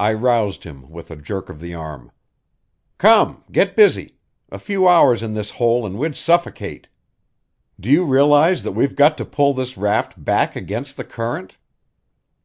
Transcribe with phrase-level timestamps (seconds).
[0.00, 2.10] I roused him with a jerk of the arm.
[2.98, 4.16] "Come get busy!
[4.50, 6.88] A few hours in this hole and we'd suffocate.
[7.78, 11.56] Do you realize that we've got to pull this raft back against the current?"